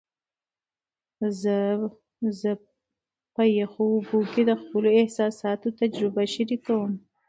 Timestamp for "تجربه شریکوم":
5.79-6.91